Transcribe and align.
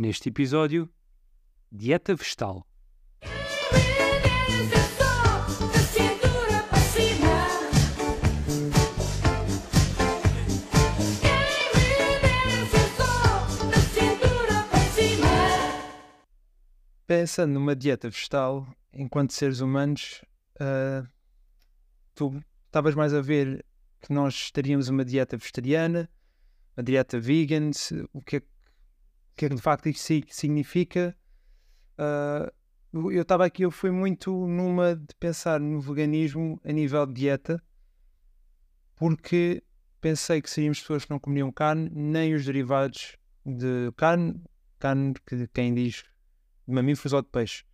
Neste 0.00 0.30
episódio, 0.30 0.88
dieta 1.70 2.14
vegetal. 2.14 2.66
Pensando 17.06 17.52
numa 17.54 17.74
dieta 17.74 18.08
vegetal, 18.08 18.66
enquanto 18.92 19.32
seres 19.32 19.60
humanos, 19.60 20.24
ah, 20.60 21.04
tu 22.14 22.40
estavas 22.66 22.94
mais 22.94 23.12
a 23.12 23.20
ver 23.20 23.64
que 24.00 24.12
nós 24.12 24.50
teríamos 24.50 24.88
uma 24.88 25.04
dieta 25.04 25.36
vegetariana, 25.36 26.08
uma 26.76 26.82
dieta 26.84 27.18
vegan, 27.18 27.70
o 28.12 28.22
que 28.22 28.36
é, 28.36 28.40
que- 28.40 28.46
que 29.40 29.46
é 29.46 29.48
que 29.48 29.54
de 29.54 29.62
facto 29.62 29.88
isso 29.88 30.02
si- 30.02 30.24
significa. 30.28 31.16
Ah, 31.96 32.52
eu 32.92 33.22
estava 33.22 33.46
aqui, 33.46 33.62
eu 33.62 33.70
fui 33.70 33.90
muito 33.90 34.30
numa 34.46 34.94
de 34.94 35.14
pensar 35.18 35.58
no 35.58 35.80
veganismo 35.80 36.60
a 36.62 36.70
nível 36.70 37.06
de 37.06 37.14
dieta, 37.14 37.62
porque 38.96 39.62
pensei 39.98 40.42
que 40.42 40.50
seríamos 40.50 40.80
pessoas 40.80 41.06
que 41.06 41.10
não 41.10 41.18
comiam 41.18 41.50
carne, 41.50 41.88
nem 41.90 42.34
os 42.34 42.44
derivados 42.44 43.16
de 43.46 43.90
carne, 43.96 44.42
carne 44.78 45.14
que 45.26 45.46
quem 45.48 45.72
diz 45.72 46.04
de 46.68 46.74
mamíferos 46.74 47.14
ou 47.14 47.22
de 47.22 47.28
peixe. 47.28 47.64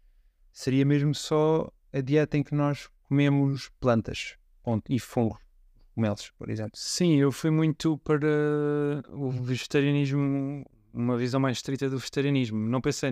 Seria 0.52 0.84
mesmo 0.84 1.14
só 1.16 1.68
a 1.92 2.00
dieta 2.00 2.36
em 2.36 2.44
que 2.44 2.54
nós 2.54 2.88
comemos 3.08 3.70
plantas 3.80 4.36
ponto, 4.62 4.84
e 4.92 5.00
fungos, 5.00 5.40
comelos, 5.96 6.30
por 6.38 6.48
exemplo. 6.48 6.72
Sim, 6.74 7.16
eu 7.16 7.32
fui 7.32 7.50
muito 7.50 7.98
para 7.98 8.28
o 9.08 9.30
vegetarianismo, 9.30 10.64
uma 10.96 11.16
visão 11.16 11.38
mais 11.38 11.58
estrita 11.58 11.88
do 11.90 11.98
vegetarianismo. 11.98 12.58
Não 12.58 12.80
pensei 12.80 13.10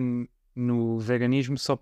no 0.55 0.99
veganismo 0.99 1.57
só 1.57 1.77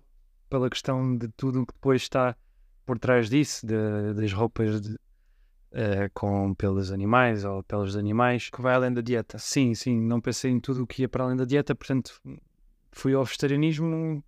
pela 0.50 0.68
questão 0.68 1.16
de 1.16 1.28
tudo 1.28 1.62
o 1.62 1.66
que 1.66 1.72
depois 1.72 2.02
está 2.02 2.36
por 2.84 2.98
trás 2.98 3.30
disso, 3.30 3.66
de- 3.66 4.12
das 4.14 4.32
roupas 4.32 4.80
de- 4.80 4.98
eh, 5.72 6.10
com 6.12 6.54
pelos 6.54 6.92
animais 6.92 7.44
ou 7.44 7.62
peles 7.62 7.92
de 7.92 7.98
animais. 7.98 8.50
Que 8.50 8.60
vai 8.60 8.74
além 8.74 8.92
da 8.92 9.00
dieta. 9.00 9.38
Sim, 9.38 9.74
sim, 9.74 9.98
não 10.00 10.20
pensei 10.20 10.50
em 10.50 10.60
tudo 10.60 10.82
o 10.82 10.86
que 10.86 11.02
ia 11.02 11.08
para 11.08 11.24
além 11.24 11.36
da 11.36 11.44
dieta, 11.44 11.74
portanto 11.74 12.20
fui 12.92 13.14
ao 13.14 13.24
vegetarianismo, 13.24 14.22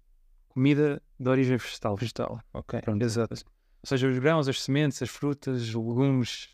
comida 0.48 1.02
de 1.20 1.28
origem 1.28 1.56
vegetal. 1.56 1.94
Vegetal, 1.96 2.40
ok. 2.52 2.80
Pronto. 2.80 3.02
Exato. 3.02 3.34
Ou 3.34 3.88
seja, 3.88 4.08
os 4.08 4.18
grãos, 4.18 4.48
as 4.48 4.62
sementes, 4.62 5.00
as 5.02 5.11
frutas, 5.11 5.62
os 5.62 5.74
legumes, 5.74 6.48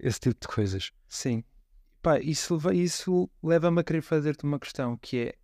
esse 0.00 0.18
tipo 0.18 0.40
de 0.40 0.48
coisas. 0.48 0.90
Sim. 1.08 1.44
Pá, 2.02 2.18
isso, 2.18 2.58
isso 2.72 3.30
leva-me 3.42 3.80
a 3.80 3.84
querer 3.84 4.02
fazer-te 4.02 4.42
uma 4.44 4.58
questão, 4.58 4.96
que 4.96 5.18
é, 5.18 5.34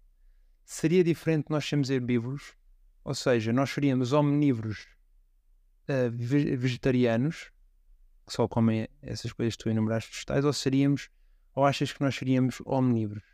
seria 0.64 1.04
diferente 1.04 1.46
nós 1.50 1.64
sermos 1.64 1.88
herbívoros? 1.88 2.54
Ou 3.04 3.14
seja, 3.14 3.52
nós 3.52 3.70
seríamos 3.70 4.12
omnívoros 4.12 4.88
ah, 5.88 6.10
ve- 6.10 6.56
vegetarianos, 6.56 7.50
que 8.26 8.32
só 8.32 8.48
comem 8.48 8.88
essas 9.00 9.32
coisas 9.32 9.56
que 9.56 9.62
tu 9.62 9.70
enumeraste 9.70 10.10
vegetais, 10.12 10.44
ou 10.44 10.52
seríamos, 10.52 11.08
ou 11.54 11.64
achas 11.64 11.92
que 11.92 12.02
nós 12.02 12.14
seríamos 12.16 12.60
omnívoros? 12.66 13.24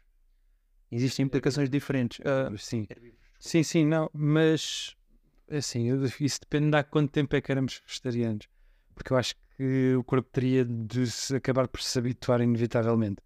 Existem 0.91 1.25
implicações 1.25 1.69
diferentes. 1.71 2.21
Ah, 2.25 2.55
sim. 2.59 2.87
Sim, 3.41 3.63
sim, 3.63 3.87
não, 3.87 4.09
mas 4.13 4.97
assim, 5.51 5.89
isso 6.21 6.41
depende 6.41 6.71
de 6.71 6.77
há 6.77 6.85
quanto 6.85 7.11
tempo 7.11 7.35
é 7.35 7.41
que 7.41 7.51
éramos 7.51 7.83
vegetarianos. 7.87 8.49
Porque 8.95 9.13
eu 9.13 9.17
acho 9.17 9.35
que 9.35 9.41
o 9.59 10.05
corpo 10.05 10.29
teria 10.33 10.65
de 10.65 11.07
se 11.11 11.37
acabar 11.37 11.69
por 11.69 11.81
se 11.81 11.99
habituar 11.99 12.41
inevitavelmente. 12.41 13.23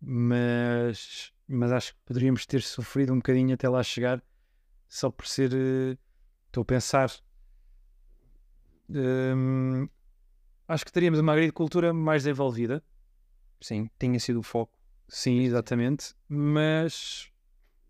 Mas, 0.00 1.32
mas 1.48 1.72
acho 1.72 1.94
que 1.94 2.00
poderíamos 2.06 2.46
ter 2.46 2.62
sofrido 2.62 3.12
um 3.12 3.16
bocadinho 3.16 3.54
até 3.54 3.68
lá 3.68 3.82
chegar, 3.82 4.22
só 4.88 5.10
por 5.10 5.26
ser. 5.26 5.52
eh, 5.54 5.96
Estou 6.48 6.62
a 6.62 6.64
pensar. 6.64 7.10
hum, 8.88 9.88
acho 10.68 10.84
que 10.84 10.92
teríamos 10.92 11.18
uma 11.20 11.32
agricultura 11.32 11.92
mais 11.92 12.22
desenvolvida. 12.24 12.82
sim, 13.60 13.90
tinha 13.98 14.18
sido 14.20 14.40
o 14.40 14.42
foco. 14.42 14.78
Sim, 15.08 15.40
exatamente. 15.40 16.14
Mas 16.28 17.30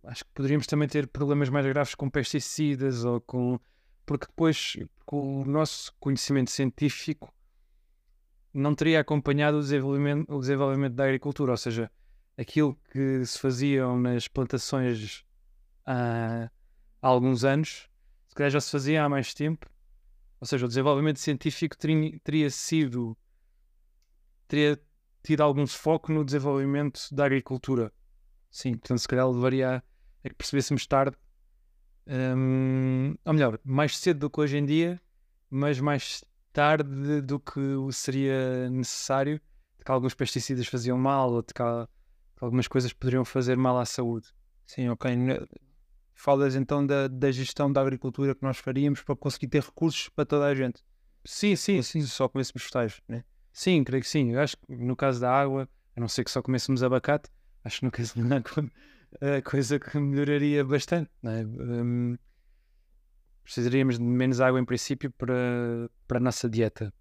acho 0.04 0.24
que 0.24 0.30
poderíamos 0.34 0.66
também 0.66 0.88
ter 0.88 1.06
problemas 1.08 1.48
mais 1.48 1.66
graves 1.66 1.94
com 1.94 2.10
pesticidas 2.10 3.04
ou 3.04 3.20
com. 3.20 3.58
Porque 4.04 4.26
depois, 4.26 4.76
com 5.04 5.42
o 5.42 5.44
nosso 5.44 5.94
conhecimento 5.98 6.50
científico, 6.50 7.32
não 8.56 8.74
teria 8.74 9.00
acompanhado 9.00 9.58
o 9.58 9.60
desenvolvimento, 9.60 10.34
o 10.34 10.40
desenvolvimento 10.40 10.94
da 10.94 11.04
agricultura. 11.04 11.52
Ou 11.52 11.56
seja, 11.56 11.90
aquilo 12.36 12.78
que 12.90 13.24
se 13.24 13.38
faziam 13.38 13.98
nas 13.98 14.28
plantações 14.28 15.24
há, 15.84 16.50
há 17.00 17.08
alguns 17.08 17.44
anos, 17.44 17.88
se 18.28 18.34
calhar 18.34 18.50
já 18.50 18.60
se 18.60 18.70
fazia 18.70 19.04
há 19.04 19.08
mais 19.08 19.34
tempo. 19.34 19.68
Ou 20.40 20.46
seja, 20.46 20.64
o 20.64 20.68
desenvolvimento 20.68 21.18
científico 21.18 21.76
teria, 21.76 22.18
teria 22.22 22.50
sido. 22.50 23.16
teria 24.48 24.80
tido 25.22 25.42
algum 25.42 25.66
foco 25.66 26.12
no 26.12 26.24
desenvolvimento 26.24 27.08
da 27.12 27.24
agricultura. 27.24 27.92
Sim, 28.50 28.72
portanto, 28.72 28.98
se 28.98 29.08
calhar 29.08 29.28
levaria 29.28 29.82
a, 30.24 30.28
que 30.28 30.34
percebêssemos 30.34 30.86
tarde, 30.86 31.16
hum, 32.06 33.14
ou 33.24 33.32
melhor, 33.32 33.58
mais 33.64 33.98
cedo 33.98 34.20
do 34.20 34.30
que 34.30 34.40
hoje 34.40 34.56
em 34.56 34.64
dia, 34.64 35.00
mas 35.50 35.80
mais 35.80 36.24
tarde 36.56 37.20
do 37.20 37.38
que 37.38 37.60
seria 37.92 38.70
necessário, 38.70 39.38
de 39.78 39.84
que 39.84 39.90
alguns 39.92 40.14
pesticidas 40.14 40.66
faziam 40.66 40.96
mal 40.96 41.30
ou 41.30 41.42
de 41.42 41.52
que, 41.52 41.60
há- 41.60 41.86
que 42.34 42.42
algumas 42.42 42.66
coisas 42.66 42.94
poderiam 42.94 43.26
fazer 43.26 43.58
mal 43.58 43.78
à 43.78 43.84
saúde. 43.84 44.28
Sim, 44.64 44.88
ok. 44.88 45.10
Falas 46.14 46.56
então 46.56 46.86
da, 46.86 47.08
da 47.08 47.30
gestão 47.30 47.70
da 47.70 47.82
agricultura 47.82 48.34
que 48.34 48.42
nós 48.42 48.56
faríamos 48.56 49.02
para 49.02 49.14
conseguir 49.14 49.48
ter 49.48 49.62
recursos 49.62 50.08
para 50.08 50.24
toda 50.24 50.46
a 50.46 50.54
gente. 50.54 50.82
Sim, 51.26 51.54
sim, 51.56 51.78
Assim, 51.78 52.00
só 52.00 52.26
comêssemos 52.26 52.62
vegetais, 52.62 53.02
né? 53.06 53.22
Sim, 53.52 53.84
creio 53.84 54.02
que 54.02 54.08
sim. 54.08 54.32
Eu 54.32 54.40
acho 54.40 54.56
que 54.56 54.74
no 54.74 54.96
caso 54.96 55.20
da 55.20 55.30
água, 55.30 55.68
a 55.94 56.00
não 56.00 56.08
ser 56.08 56.24
que 56.24 56.30
só 56.30 56.40
comêssemos 56.40 56.82
abacate, 56.82 57.28
acho 57.64 57.80
que 57.80 57.84
no 57.84 57.90
caso 57.90 58.14
da 58.26 58.36
água 58.36 58.70
a 59.38 59.42
coisa 59.42 59.78
que 59.78 59.98
melhoraria 59.98 60.64
bastante. 60.64 61.10
Não 61.22 61.32
é? 61.32 61.44
Precisaríamos 63.46 63.96
de 63.96 64.02
menos 64.02 64.40
água 64.40 64.58
em 64.58 64.64
princípio 64.64 65.08
para, 65.12 65.88
para 66.08 66.18
a 66.18 66.20
nossa 66.20 66.50
dieta. 66.50 66.92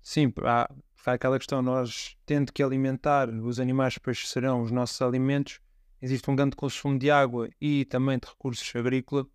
Sim, 0.00 0.32
há, 0.42 0.74
há 1.04 1.12
aquela 1.12 1.36
questão, 1.36 1.60
nós 1.60 2.16
tendo 2.24 2.50
que 2.50 2.62
alimentar 2.62 3.28
os 3.28 3.60
animais, 3.60 3.92
depois 3.94 4.26
serão 4.26 4.62
os 4.62 4.70
nossos 4.70 5.02
alimentos, 5.02 5.60
existe 6.00 6.30
um 6.30 6.34
grande 6.34 6.56
consumo 6.56 6.98
de 6.98 7.10
água 7.10 7.50
e 7.60 7.84
também 7.84 8.18
de 8.18 8.26
recursos 8.26 8.74
agrícolas 8.74 9.26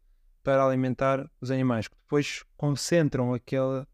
para 0.44 0.66
alimentar 0.66 1.29
os 1.40 1.51
animais, 1.51 1.88
que 1.88 1.96
depois 1.96 2.44
concentram 2.57 3.35
aquela, 3.35 3.88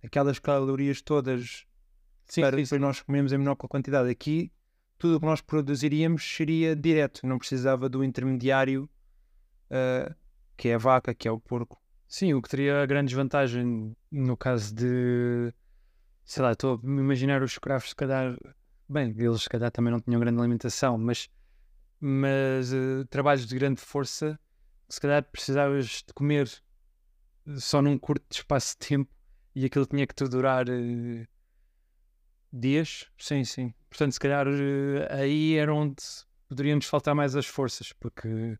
aquelas 0.00 0.38
calorias 0.38 1.02
todas 1.02 1.66
Sim, 2.24 2.42
para 2.42 2.56
sim, 2.56 2.62
depois 2.62 2.80
nós 2.80 3.02
comemos 3.02 3.32
em 3.32 3.38
menor 3.38 3.56
quantidade. 3.56 4.08
Aqui, 4.08 4.52
tudo 4.96 5.16
o 5.16 5.20
que 5.20 5.26
nós 5.26 5.40
produziríamos 5.40 6.22
seria 6.22 6.76
direto, 6.76 7.26
não 7.26 7.36
precisava 7.36 7.88
do 7.88 8.04
intermediário, 8.04 8.88
ah, 9.68 10.14
que 10.60 10.68
é 10.68 10.74
a 10.74 10.78
vaca, 10.78 11.14
que 11.14 11.26
é 11.26 11.30
o 11.32 11.40
porco. 11.40 11.80
Sim, 12.06 12.34
o 12.34 12.42
que 12.42 12.48
teria 12.50 12.82
a 12.82 12.86
grande 12.86 13.06
desvantagem 13.06 13.96
no 14.12 14.36
caso 14.36 14.74
de, 14.74 15.54
sei 16.22 16.42
lá, 16.42 16.52
estou 16.52 16.74
a 16.74 16.86
me 16.86 17.00
imaginar 17.00 17.42
os 17.42 17.52
escravos, 17.52 17.88
se 17.88 17.96
calhar, 17.96 18.36
bem, 18.86 19.14
eles 19.16 19.44
se 19.44 19.48
calhar 19.48 19.70
também 19.70 19.90
não 19.90 20.00
tinham 20.00 20.20
grande 20.20 20.38
alimentação, 20.38 20.98
mas, 20.98 21.30
mas 21.98 22.74
eh, 22.74 23.04
trabalhos 23.08 23.46
de 23.46 23.58
grande 23.58 23.80
força, 23.80 24.38
se 24.86 25.00
calhar 25.00 25.24
precisavas 25.24 26.04
de 26.06 26.12
comer 26.12 26.46
só 27.56 27.80
num 27.80 27.98
curto 27.98 28.26
espaço 28.30 28.76
de 28.78 28.86
tempo 28.86 29.10
e 29.54 29.64
aquilo 29.64 29.86
tinha 29.86 30.06
que 30.06 30.14
te 30.14 30.28
durar 30.28 30.68
eh, 30.68 31.26
dias. 32.52 33.10
Sim, 33.16 33.44
sim. 33.44 33.72
Portanto, 33.88 34.12
se 34.12 34.20
calhar 34.20 34.46
eh, 34.46 35.08
aí 35.10 35.54
era 35.56 35.72
onde 35.72 36.02
poderiam-nos 36.50 36.84
faltar 36.84 37.14
mais 37.14 37.34
as 37.34 37.46
forças, 37.46 37.94
porque 37.94 38.58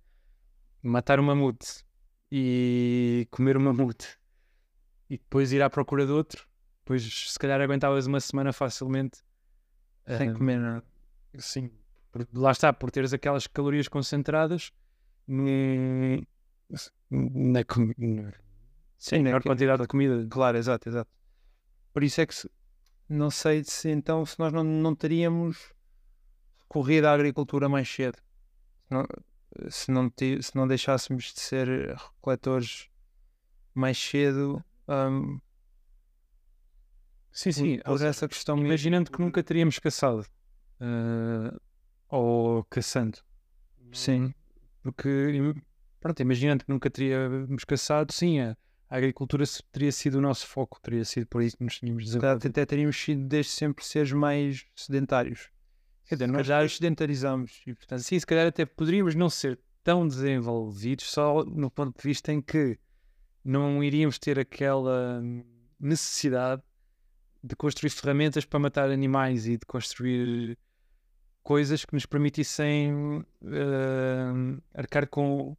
matar 0.83 1.21
um 1.21 1.25
mamute 1.25 1.85
e 2.31 3.27
comer 3.31 3.57
um 3.57 3.61
mamute 3.61 4.17
e 5.09 5.19
depois 5.19 5.53
ir 5.53 5.63
à 5.63 5.69
procura 5.71 6.07
de 6.07 6.13
outro, 6.13 6.47
depois 6.81 7.03
se 7.03 7.39
calhar 7.39 7.61
aguentavas 7.61 8.07
uma 8.07 8.21
semana 8.21 8.53
facilmente. 8.53 9.23
Sem 10.07 10.33
comer 10.35 10.59
nada. 10.59 10.85
Sim, 11.39 11.71
por- 12.11 12.27
lá 12.33 12.51
está, 12.53 12.73
por 12.73 12.91
teres 12.91 13.13
aquelas 13.13 13.47
calorias 13.47 13.87
concentradas 13.89 14.73
na, 15.27 16.21
na 17.11 17.65
Sim, 18.99 19.17
né, 19.19 19.23
maior 19.31 19.43
que- 19.43 19.49
quantidade 19.49 19.83
de 19.83 19.89
comida. 19.89 20.27
Claro, 20.29 20.57
exato, 20.59 20.89
exato. 20.89 21.11
Por 21.93 22.03
isso 22.05 22.21
é 22.21 22.27
que 22.27 22.35
se- 22.35 22.51
não 23.09 23.31
sei 23.31 23.65
se 23.65 23.89
então 23.89 24.25
se 24.27 24.39
nós 24.39 24.53
não, 24.53 24.63
não 24.63 24.95
teríamos 24.95 25.73
recorrido 26.63 27.07
à 27.07 27.13
agricultura 27.13 27.69
mais 27.69 27.89
cedo. 27.89 28.19
Não, 28.89 29.05
se 29.69 29.91
não, 29.91 30.11
se 30.41 30.55
não 30.55 30.67
deixássemos 30.67 31.33
de 31.35 31.41
ser 31.41 31.97
recoletores 31.97 32.89
mais 33.75 33.99
cedo. 33.99 34.63
hum, 34.89 35.41
Sim, 37.33 37.53
sim. 37.53 37.79
por 37.85 38.03
essa 38.03 38.29
questão 38.29 38.57
mesmo. 38.57 38.69
Imaginando 38.69 39.11
que 39.11 39.21
nunca 39.21 39.43
teríamos 39.43 39.79
caçado 39.79 40.27
eh, 40.81 41.57
ou 42.09 42.65
caçando. 42.65 43.19
Sim. 43.93 44.35
Porque, 44.83 45.09
pronto, 46.01 46.21
imaginando 46.21 46.65
que 46.65 46.71
nunca 46.71 46.91
teríamos 46.91 47.65
caçado, 47.65 48.13
sim, 48.13 48.41
a, 48.41 48.57
a 48.89 48.97
agricultura 48.97 49.45
teria 49.71 49.93
sido 49.93 50.17
o 50.17 50.21
nosso 50.21 50.47
foco, 50.47 50.81
teria 50.81 51.05
sido 51.05 51.27
por 51.27 51.43
isso 51.43 51.57
que 51.57 51.65
nos 51.65 51.79
tínhamos 51.79 52.05
desenvolvido. 52.05 52.49
até 52.49 52.67
teríamos 52.67 52.97
sido 52.97 53.27
desde 53.27 53.53
sempre 53.53 53.85
seres 53.85 54.13
mais 54.13 54.67
sedentários. 54.75 55.51
Quer 56.11 56.17
dizer, 56.17 56.27
Se 56.27 56.33
nós 56.33 56.49
calhar 56.49 56.69
sedentarizamos 56.69 57.63
e 57.65 57.73
portanto 57.73 58.01
Sim, 58.01 58.19
se 58.19 58.27
calhar 58.27 58.49
até 58.49 58.67
poderíamos 58.67 59.15
não 59.15 59.31
ser 59.31 59.61
tão 59.85 60.09
desenvolvidos 60.09 61.09
só 61.09 61.45
no 61.45 61.71
ponto 61.71 61.97
de 61.97 62.03
vista 62.03 62.33
em 62.33 62.43
que 62.43 62.77
não 63.45 63.83
iríamos 63.83 64.19
ter 64.19 64.37
aquela 64.37 65.23
necessidade 65.79 66.63
de 67.45 67.55
construir 67.55 67.91
ferramentas 67.91 68.45
para 68.45 68.59
matar 68.59 68.91
animais 68.91 69.47
e 69.47 69.57
de 69.57 69.65
construir 69.65 70.59
coisas 71.45 71.85
que 71.85 71.95
nos 71.95 72.07
permitissem 72.07 72.93
hum, 72.93 74.59
arcar 74.75 75.09
com 75.09 75.57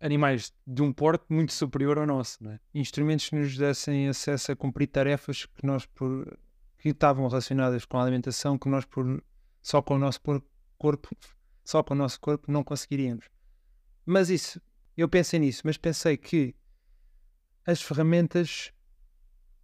animais 0.00 0.54
de 0.64 0.80
um 0.80 0.92
porte 0.92 1.24
muito 1.28 1.52
superior 1.52 1.98
ao 1.98 2.06
nosso, 2.06 2.38
é? 2.48 2.60
instrumentos 2.72 3.30
que 3.30 3.34
nos 3.34 3.58
dessem 3.58 4.08
acesso 4.08 4.52
a 4.52 4.56
cumprir 4.56 4.86
tarefas 4.86 5.44
que 5.44 5.66
nós 5.66 5.86
por 5.86 6.38
que 6.78 6.90
estavam 6.90 7.26
relacionadas 7.26 7.84
com 7.84 7.98
a 7.98 8.02
alimentação 8.02 8.56
que 8.56 8.68
nós 8.68 8.84
por 8.84 9.20
só 9.62 9.82
com 9.82 9.94
o 9.94 9.98
nosso 9.98 10.20
corpo 10.76 11.08
só 11.64 11.82
com 11.82 11.94
o 11.94 11.96
nosso 11.96 12.20
corpo 12.20 12.50
não 12.50 12.64
conseguiríamos 12.64 13.26
mas 14.04 14.30
isso 14.30 14.60
eu 14.96 15.08
pensei 15.08 15.38
nisso 15.38 15.62
mas 15.64 15.76
pensei 15.76 16.16
que 16.16 16.54
as 17.66 17.82
ferramentas 17.82 18.72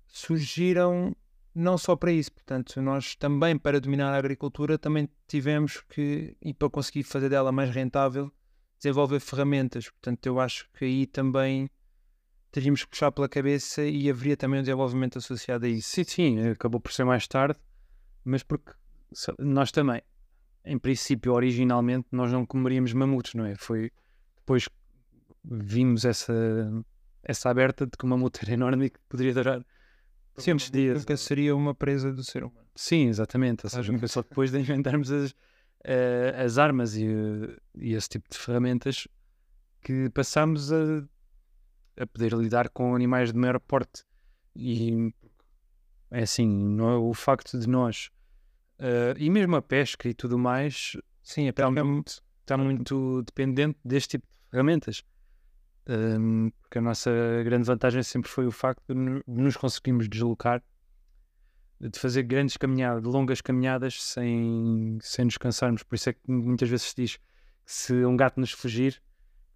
surgiram 0.06 1.14
não 1.54 1.78
só 1.78 1.96
para 1.96 2.12
isso 2.12 2.32
portanto 2.32 2.80
nós 2.82 3.14
também 3.14 3.56
para 3.56 3.80
dominar 3.80 4.12
a 4.12 4.18
agricultura 4.18 4.78
também 4.78 5.08
tivemos 5.26 5.80
que 5.88 6.36
e 6.42 6.52
para 6.52 6.70
conseguir 6.70 7.04
fazer 7.04 7.28
dela 7.28 7.52
mais 7.52 7.70
rentável 7.70 8.32
desenvolver 8.78 9.20
ferramentas 9.20 9.88
portanto 9.88 10.26
eu 10.26 10.38
acho 10.40 10.68
que 10.72 10.84
aí 10.84 11.06
também 11.06 11.70
teríamos 12.54 12.84
que 12.84 12.90
puxar 12.90 13.10
pela 13.10 13.28
cabeça 13.28 13.82
e 13.82 14.08
haveria 14.08 14.36
também 14.36 14.60
um 14.60 14.62
desenvolvimento 14.62 15.18
associado 15.18 15.66
a 15.66 15.68
isso. 15.68 15.88
Sim, 15.88 16.04
sim, 16.04 16.48
acabou 16.50 16.80
por 16.80 16.92
ser 16.92 17.02
mais 17.02 17.26
tarde, 17.26 17.58
mas 18.24 18.44
porque 18.44 18.70
nós 19.38 19.70
também, 19.70 20.02
em 20.64 20.78
princípio, 20.78 21.32
originalmente, 21.32 22.08
nós 22.12 22.32
não 22.32 22.44
comeríamos 22.46 22.92
mamutos, 22.92 23.34
não 23.34 23.44
é? 23.44 23.54
Foi 23.54 23.90
depois 24.36 24.66
que 24.68 24.74
vimos 25.44 26.04
essa, 26.04 26.32
essa 27.22 27.50
aberta 27.50 27.86
de 27.86 27.92
que 27.96 28.04
o 28.04 28.08
mamute 28.08 28.40
era 28.42 28.52
enorme 28.52 28.86
e 28.86 28.90
que 28.90 29.00
poderia 29.08 29.34
durar 29.34 29.64
muitos 30.36 30.70
dias. 30.70 31.00
Nunca 31.00 31.16
seria 31.16 31.54
uma 31.54 31.74
presa 31.74 32.12
do 32.12 32.24
ser 32.24 32.44
humano. 32.44 32.66
Sim, 32.74 33.08
exatamente. 33.08 33.64
Ou 33.64 33.70
seja, 33.70 33.98
foi 33.98 34.08
só 34.08 34.22
depois 34.22 34.50
de 34.50 34.58
inventarmos 34.58 35.10
as, 35.10 35.34
eh, 35.84 36.34
as 36.36 36.58
armas 36.58 36.96
e, 36.96 37.06
eh, 37.06 37.56
e 37.76 37.94
esse 37.94 38.08
tipo 38.08 38.28
de 38.28 38.38
ferramentas 38.38 39.06
que 39.82 40.08
passámos 40.10 40.72
a, 40.72 41.04
a 41.98 42.06
poder 42.06 42.32
lidar 42.32 42.68
com 42.70 42.94
animais 42.94 43.32
de 43.32 43.38
maior 43.38 43.60
porte. 43.60 44.02
E 44.56 45.12
é 46.10 46.22
assim, 46.22 46.46
não 46.48 46.90
é 46.90 46.96
o 46.96 47.12
facto 47.12 47.58
de 47.58 47.68
nós, 47.68 48.10
eh, 48.78 49.14
e 49.16 49.30
mesmo 49.30 49.56
a 49.56 49.62
pesca 49.62 50.08
e 50.08 50.14
tudo 50.14 50.38
mais, 50.38 50.96
Sim, 51.24 51.46
a 51.46 51.50
está 51.50 51.66
pesca 51.66 51.80
é 51.80 51.82
muito, 51.82 52.22
está 52.40 52.56
muito 52.58 53.22
dependente 53.22 53.78
deste 53.82 54.18
tipo 54.18 54.26
de 54.26 54.50
ferramentas. 54.50 55.02
Hum, 55.88 56.50
porque 56.60 56.78
a 56.78 56.82
nossa 56.82 57.10
grande 57.42 57.66
vantagem 57.66 58.02
sempre 58.02 58.30
foi 58.30 58.46
o 58.46 58.50
facto 58.50 58.82
de 58.86 59.20
nos 59.26 59.56
conseguirmos 59.56 60.08
deslocar, 60.08 60.62
de 61.80 61.98
fazer 61.98 62.22
grandes 62.22 62.56
caminhadas, 62.56 63.02
longas 63.04 63.40
caminhadas 63.40 64.02
sem, 64.02 64.98
sem 65.00 65.24
nos 65.24 65.38
cansarmos. 65.38 65.82
Por 65.82 65.94
isso 65.94 66.10
é 66.10 66.12
que 66.12 66.20
muitas 66.30 66.68
vezes 66.68 66.88
se 66.88 66.96
diz 66.96 67.16
que 67.16 67.22
se 67.64 68.04
um 68.04 68.16
gato 68.16 68.38
nos 68.38 68.52
fugir, 68.52 69.02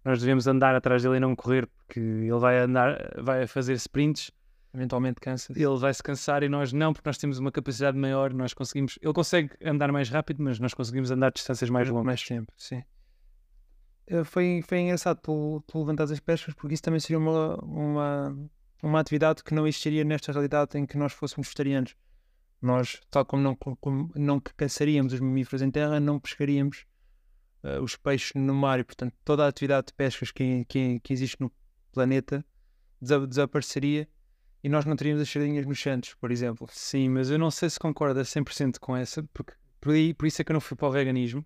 nós 0.03 0.19
devemos 0.19 0.47
andar 0.47 0.75
atrás 0.75 1.03
dele 1.03 1.17
e 1.17 1.19
não 1.19 1.35
correr, 1.35 1.67
porque 1.67 1.99
ele 1.99 2.39
vai 2.39 2.59
andar, 2.59 3.13
vai 3.21 3.45
fazer 3.45 3.73
sprints 3.73 4.31
eventualmente 4.73 5.19
cansa. 5.19 5.51
ele 5.55 5.77
vai 5.77 5.93
se 5.93 6.01
cansar 6.03 6.43
e 6.43 6.49
nós 6.49 6.71
não, 6.71 6.93
porque 6.93 7.07
nós 7.09 7.17
temos 7.17 7.39
uma 7.39 7.51
capacidade 7.51 7.97
maior, 7.97 8.33
nós 8.33 8.53
conseguimos, 8.53 8.97
ele 9.01 9.13
consegue 9.13 9.51
andar 9.63 9.91
mais 9.91 10.09
rápido, 10.09 10.43
mas 10.43 10.59
nós 10.59 10.73
conseguimos 10.73 11.09
andar 11.11 11.31
distâncias 11.31 11.69
mais 11.69 11.89
longas. 11.89 12.05
mais 12.05 12.23
tempo, 12.23 12.51
sim. 12.57 12.83
Eh, 14.07 14.23
Foi, 14.23 14.61
foi 14.67 14.79
engraçado 14.79 15.19
tu, 15.21 15.63
tu 15.67 15.79
levantares 15.79 16.11
as 16.11 16.19
pescas 16.19 16.53
porque 16.53 16.73
isso 16.73 16.83
também 16.83 16.99
seria 16.99 17.17
uma, 17.17 17.55
uma, 17.63 18.49
uma 18.83 18.99
atividade 18.99 19.43
que 19.43 19.53
não 19.53 19.67
existiria 19.67 20.03
nesta 20.03 20.31
realidade 20.31 20.77
em 20.77 20.85
que 20.85 20.97
nós 20.97 21.13
fôssemos 21.13 21.47
vegetarianos. 21.47 21.95
Nós, 22.61 22.99
tal 23.09 23.25
como 23.25 23.41
não, 23.41 23.55
como 23.55 24.11
não 24.15 24.39
caçaríamos 24.39 25.13
os 25.13 25.19
mamíferos 25.19 25.61
em 25.61 25.71
terra, 25.71 25.99
não 25.99 26.19
pescaríamos 26.19 26.85
eh, 27.63 27.79
os 27.79 27.95
peixes 27.95 28.33
no 28.35 28.53
mar 28.53 28.79
e, 28.79 28.83
portanto, 28.83 29.13
toda 29.23 29.45
a 29.45 29.47
atividade 29.47 29.87
de 29.87 29.93
pescas 29.93 30.29
que, 30.31 30.65
que, 30.65 30.99
que 30.99 31.13
existe 31.13 31.39
no 31.39 31.49
planeta 31.91 32.45
desa- 33.01 33.25
desapareceria 33.25 34.07
e 34.63 34.69
nós 34.69 34.85
não 34.85 34.95
teríamos 34.95 35.21
as 35.21 35.29
sardinhas 35.29 35.65
nos 35.65 35.81
Santos, 35.81 36.13
por 36.15 36.31
exemplo. 36.31 36.67
Sim, 36.71 37.09
mas 37.09 37.29
eu 37.29 37.39
não 37.39 37.49
sei 37.49 37.69
se 37.69 37.79
concorda 37.79 38.21
100% 38.21 38.79
com 38.79 38.95
essa, 38.95 39.23
porque 39.33 39.53
por, 39.79 39.93
aí, 39.93 40.13
por 40.13 40.27
isso 40.27 40.41
é 40.41 40.45
que 40.45 40.51
eu 40.51 40.55
não 40.55 40.61
fui 40.61 40.75
para 40.75 40.87
o 40.87 40.91
veganismo, 40.91 41.45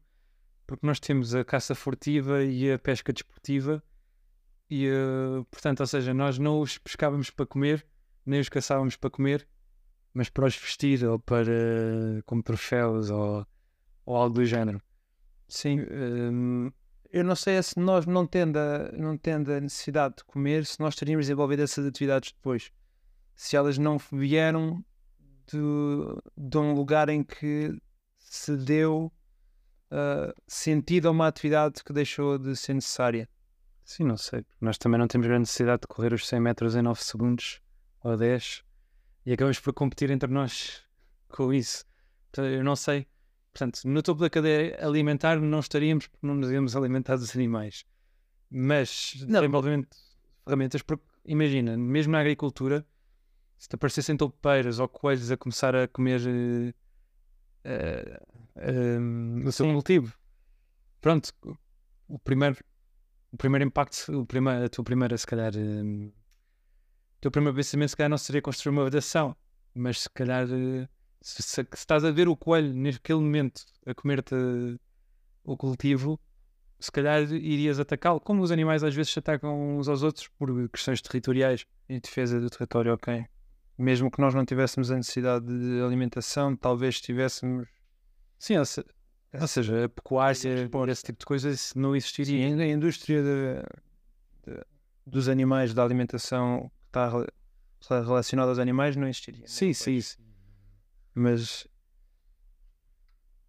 porque 0.66 0.86
nós 0.86 1.00
temos 1.00 1.36
a 1.36 1.44
caça 1.44 1.76
furtiva 1.76 2.44
e 2.44 2.72
a 2.72 2.80
pesca 2.80 3.14
desportiva, 3.14 3.84
e 4.70 4.88
eh, 4.88 5.46
portanto, 5.52 5.82
ou 5.82 5.88
seja, 5.88 6.14
nós 6.14 6.40
não 6.40 6.60
os 6.60 6.78
pescávamos 6.78 7.30
para 7.30 7.46
comer, 7.46 7.86
nem 8.26 8.40
os 8.40 8.50
caçávamos 8.50 8.96
para 8.96 9.10
comer, 9.10 9.48
mas 10.14 10.30
para 10.30 10.46
os 10.46 10.56
vestir 10.56 11.04
ou 11.06 11.20
para 11.20 11.52
como 12.26 12.42
troféus 12.42 13.10
ou, 13.10 13.46
ou 14.06 14.16
algo 14.16 14.36
do 14.36 14.46
género. 14.46 14.82
Sim. 15.48 15.82
Hum, 15.82 16.72
Eu 17.12 17.24
não 17.24 17.36
sei 17.36 17.56
é 17.56 17.62
se 17.62 17.80
nós, 17.80 18.06
não 18.06 18.26
tendo, 18.26 18.58
a, 18.58 18.92
não 18.94 19.18
tendo 19.18 19.52
a 19.52 19.60
necessidade 19.60 20.16
de 20.18 20.24
comer, 20.24 20.66
se 20.66 20.80
nós 20.80 20.96
teríamos 20.96 21.26
desenvolvido 21.26 21.62
essas 21.62 21.86
atividades 21.86 22.32
depois. 22.32 22.72
Se 23.36 23.56
elas 23.56 23.78
não 23.78 23.98
vieram 23.98 24.84
de, 25.48 25.60
de 26.38 26.58
um 26.58 26.74
lugar 26.74 27.10
em 27.10 27.24
que 27.24 27.76
se 28.18 28.56
deu 28.56 29.12
ah, 29.96 30.34
sentido 30.48 31.08
a 31.08 31.12
uma 31.12 31.28
atividade 31.28 31.84
que 31.84 31.94
deixou 31.94 32.40
de 32.40 32.56
ser 32.56 32.74
necessária. 32.74 33.30
Sim, 33.86 34.06
não 34.06 34.18
sei. 34.18 34.44
Nós 34.60 34.76
também 34.80 35.00
não 35.00 35.08
temos 35.08 35.28
grande 35.28 35.42
necessidade 35.42 35.82
de 35.82 35.88
correr 35.88 36.12
os 36.14 36.28
100 36.28 36.40
metros 36.40 36.76
em 36.76 36.82
9 36.82 37.04
segundos 37.04 37.62
ou 38.04 38.18
10 38.18 38.64
e 39.24 39.34
acabamos 39.34 39.60
por 39.60 39.72
competir 39.72 40.10
entre 40.10 40.32
nós 40.32 40.82
com 41.30 41.54
isso. 41.54 41.86
Eu 42.36 42.64
não 42.64 42.76
sei. 42.76 43.06
Portanto, 43.54 43.82
no 43.86 44.02
topo 44.02 44.22
da 44.22 44.32
cadeia 44.32 44.84
alimentar 44.84 45.40
não 45.40 45.60
estaríamos 45.60 46.08
porque 46.08 46.26
não 46.26 46.34
nos 46.34 46.50
íamos 46.50 46.76
alimentar 46.76 47.18
dos 47.18 47.36
animais. 47.36 47.86
Mas 48.50 49.14
desenvolvimento 49.16 49.90
de 49.92 50.44
ferramentas, 50.44 50.82
porque 50.82 51.06
imagina, 51.24 51.78
mesmo 51.78 52.14
na 52.14 52.20
agricultura, 52.20 52.84
se 53.64 53.70
te 53.70 53.76
aparecessem 53.76 54.18
toupeiras 54.18 54.78
ou 54.78 54.90
coelhos 54.90 55.32
a 55.32 55.38
começar 55.38 55.74
a 55.74 55.88
comer 55.88 56.20
eh, 56.28 56.74
eh, 57.64 58.20
eh, 58.58 59.00
o 59.48 59.52
seu 59.54 59.66
cultivo, 59.72 60.14
pronto, 61.00 61.32
o 62.10 62.20
primeiro 62.20 62.58
o 63.32 63.38
primeiro 63.38 63.66
impacto, 63.66 64.20
o 64.20 64.26
primeiro, 64.26 64.66
a 64.66 64.70
tua 64.70 64.84
primeira, 64.84 65.18
se 65.18 65.26
calhar, 65.26 65.54
hum, 65.56 66.12
o 67.18 67.22
teu 67.22 67.32
primeiro 67.32 67.56
pensamento, 67.56 67.88
se 67.92 67.96
calhar, 67.96 68.10
não 68.10 68.18
seria 68.18 68.42
construir 68.42 68.74
uma 68.76 68.84
vedação, 68.84 69.34
mas 69.74 70.02
se 70.02 70.10
calhar, 70.10 70.46
eh, 70.52 70.86
se, 71.22 71.42
se- 71.42 71.64
se 71.64 71.68
estás 71.74 72.04
a 72.04 72.12
ver 72.12 72.28
o 72.28 72.36
coelho 72.36 72.74
naquele 72.76 73.22
momento 73.22 73.64
a 73.86 73.94
comer-te 73.96 74.36
o 75.46 75.56
cultivo, 75.56 76.20
se 76.82 76.92
calhar 76.92 77.22
irias 77.32 77.80
atacá-lo, 77.80 78.20
como 78.20 78.44
os 78.44 78.52
animais 78.52 78.84
às 78.84 78.94
vezes 78.94 79.14
se 79.14 79.20
atacam 79.20 79.78
uns 79.78 79.88
aos 79.88 80.04
outros 80.04 80.28
por 80.38 80.50
questões 80.70 81.02
territoriais. 81.02 81.66
Em 81.88 81.98
defesa 82.02 82.42
do 82.42 82.50
território, 82.50 82.94
ok. 82.94 83.26
Mesmo 83.78 84.12
que 84.12 84.22
nós 84.22 84.34
não 84.36 84.46
tivéssemos 84.46 84.92
a 84.92 84.96
necessidade 84.96 85.46
de 85.46 85.82
alimentação, 85.82 86.56
talvez 86.56 87.02
tivéssemos. 87.02 87.68
Sim, 88.38 88.58
ou, 88.58 88.66
se- 88.66 88.86
ou 89.40 89.48
seja, 89.48 89.86
a 89.86 89.90
pecuária, 89.90 90.36
Sim, 90.36 90.70
esse 90.90 91.04
tipo 91.04 91.20
de 91.20 91.26
coisas 91.26 91.74
não 91.76 91.92
Sim, 91.92 91.98
existiria. 91.98 92.56
a 92.56 92.68
indústria 92.68 93.24
de- 93.24 94.52
de- 94.54 94.64
dos 95.08 95.28
animais, 95.28 95.74
da 95.74 95.84
alimentação 95.84 96.70
que 96.82 96.88
está 96.90 97.10
rela- 97.10 97.28
relacionada 97.90 98.52
aos 98.52 98.60
animais, 98.60 98.96
não 98.96 99.08
existiria. 99.08 99.48
Sim, 99.48 99.68
né? 99.68 99.74
sim, 99.74 100.02
sim. 100.02 100.24
Mas 101.16 101.68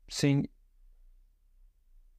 sim, 0.08 0.44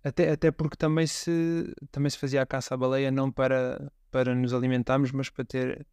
até, 0.03 0.31
até 0.31 0.51
porque 0.51 0.75
também 0.75 1.07
se, 1.07 1.73
também 1.91 2.09
se 2.09 2.17
fazia 2.17 2.41
a 2.41 2.45
caça 2.45 2.73
à 2.75 2.77
baleia 2.77 3.09
não 3.11 3.31
para, 3.31 3.91
para 4.11 4.35
nos 4.35 4.53
alimentarmos, 4.53 5.11
mas 5.11 5.29
para 5.29 5.43
ter 5.45 5.85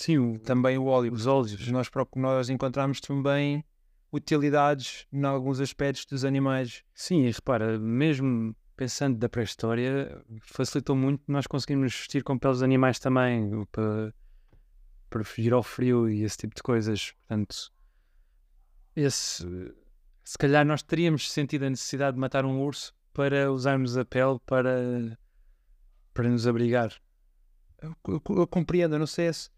Sim, 0.00 0.16
o- 0.16 0.38
também 0.38 0.78
o 0.78 0.86
óleo. 0.86 1.12
os 1.12 1.26
óleos. 1.26 1.68
Nós, 1.68 1.90
nós 2.16 2.48
encontramos 2.48 3.02
também 3.02 3.62
utilidades 4.10 5.06
em 5.12 5.22
alguns 5.24 5.60
aspectos 5.60 6.06
dos 6.06 6.24
animais. 6.24 6.82
Sim, 6.94 7.26
e 7.26 7.30
repara, 7.30 7.78
mesmo 7.78 8.56
pensando 8.74 9.18
da 9.18 9.28
pré-história, 9.28 10.24
facilitou 10.40 10.96
muito 10.96 11.22
nós 11.28 11.46
conseguimos 11.46 11.92
vestir 11.94 12.24
com 12.24 12.38
peles 12.38 12.60
de 12.60 12.64
animais 12.64 12.98
também, 12.98 13.50
para, 13.70 14.14
para 15.10 15.22
fugir 15.22 15.52
ao 15.52 15.62
frio 15.62 16.08
e 16.08 16.22
esse 16.22 16.38
tipo 16.38 16.54
de 16.54 16.62
coisas. 16.62 17.12
Portanto, 17.12 17.70
esse, 18.96 19.44
se 20.24 20.38
calhar 20.38 20.64
nós 20.64 20.82
teríamos 20.82 21.30
sentido 21.30 21.66
a 21.66 21.70
necessidade 21.70 22.14
de 22.14 22.20
matar 22.20 22.46
um 22.46 22.58
urso 22.62 22.94
para 23.12 23.52
usarmos 23.52 23.98
a 23.98 24.04
pele 24.06 24.38
para 24.46 25.18
para 26.14 26.26
nos 26.30 26.46
abrigar. 26.46 26.90
Eu, 27.82 27.94
eu- 28.08 28.22
eu 28.38 28.46
compreendo, 28.46 28.94
eu 28.94 28.98
não 28.98 29.06
sei 29.06 29.30
se, 29.32 29.50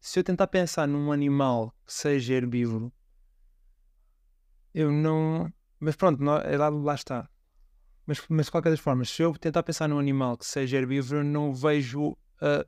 se 0.00 0.18
eu 0.20 0.24
tentar 0.24 0.46
pensar 0.48 0.86
num 0.88 1.12
animal 1.12 1.74
que 1.86 1.92
seja 1.92 2.34
herbívoro, 2.34 2.92
eu 4.74 4.90
não. 4.90 5.52
Mas 5.78 5.96
pronto, 5.96 6.22
nó- 6.22 6.38
é 6.38 6.56
lá, 6.56 6.68
lá 6.68 6.94
está. 6.94 7.28
Mas, 8.06 8.22
mas 8.28 8.46
de 8.46 8.52
qualquer 8.52 8.70
das 8.70 8.80
formas, 8.80 9.10
se 9.10 9.22
eu 9.22 9.32
tentar 9.34 9.62
pensar 9.62 9.88
num 9.88 9.98
animal 9.98 10.36
que 10.36 10.46
seja 10.46 10.78
herbívoro, 10.78 11.20
eu 11.20 11.24
não 11.24 11.54
vejo. 11.54 12.16
a 12.40 12.64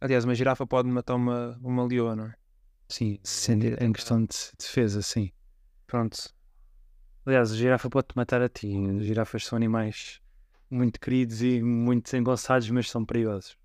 Aliás, 0.00 0.24
uma 0.24 0.34
girafa 0.34 0.66
pode 0.66 0.88
matar 0.88 1.14
uma, 1.14 1.58
uma 1.62 1.84
leoa, 1.86 2.14
não 2.14 2.26
é? 2.26 2.34
Sim, 2.88 3.18
em 3.80 3.92
questão 3.92 4.22
de 4.22 4.36
defesa, 4.58 5.00
sim. 5.00 5.32
Pronto. 5.86 6.16
Aliás, 7.24 7.52
a 7.52 7.56
girafa 7.56 7.88
pode-te 7.88 8.16
matar 8.16 8.42
a 8.42 8.48
ti. 8.48 8.72
As 8.98 9.04
girafas 9.04 9.46
são 9.46 9.56
animais 9.56 10.20
muito 10.70 11.00
queridos 11.00 11.42
e 11.42 11.62
muito 11.62 12.04
desengonçados, 12.04 12.68
mas 12.70 12.90
são 12.90 13.04
perigosos. 13.04 13.56